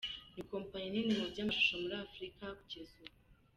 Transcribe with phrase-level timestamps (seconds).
[0.35, 3.15] Ni kompanyi nini mu by’amashusho muri Afurika kugeza ubu.